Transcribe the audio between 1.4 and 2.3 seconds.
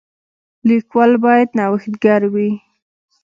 نوښتګر